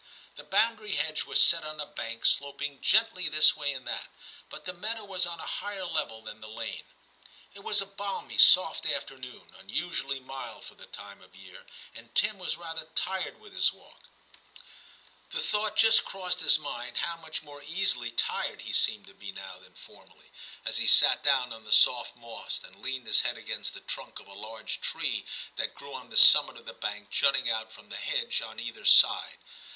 [0.33, 4.07] The boundary hedge was set on a bank sloping gently this way and that,
[4.49, 6.85] but the meadow was on a higher level than the lane.
[7.53, 12.15] It was a balmy soft afternoon, unusu ally mild for the time of year, and
[12.15, 14.09] Tim was rather tired with his walk;
[15.29, 19.31] the thought just crossed his mind, how much more easily tired he seemed to be
[19.31, 20.31] now than formerly,
[20.65, 20.81] as 264 TIM CHAP.
[20.81, 24.25] he sat down on the soft moss and leaned his head against the trunk of
[24.27, 25.25] a large tree
[25.57, 28.83] that grew on the summit of the bank, jutting out from the hedge on either
[28.83, 29.37] side.